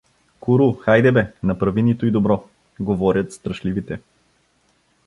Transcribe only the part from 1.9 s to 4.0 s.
туй добро“— говорят страшливите.